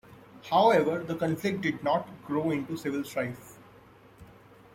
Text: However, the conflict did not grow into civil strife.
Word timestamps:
However, 0.49 1.03
the 1.03 1.13
conflict 1.13 1.61
did 1.61 1.83
not 1.83 2.09
grow 2.25 2.49
into 2.49 2.75
civil 2.75 3.03
strife. 3.03 3.59